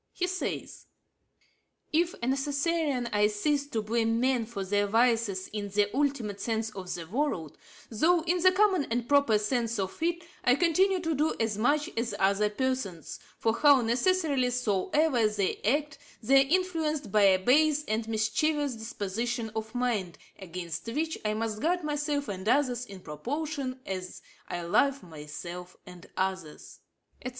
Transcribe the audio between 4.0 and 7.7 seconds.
men for their vices in the ultimate sense of the word,